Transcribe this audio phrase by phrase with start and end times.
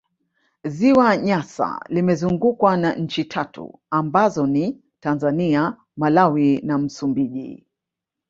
[0.65, 7.65] Ziwa Nyasa limezungukwa na nchi tatu ambazo ni Tanzania Malawi na MsumbIji